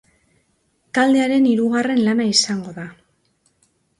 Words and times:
Taldearen 0.97 1.45
hirugarren 1.51 2.01
lana 2.07 2.27
izango 2.31 2.75
da. 2.79 2.87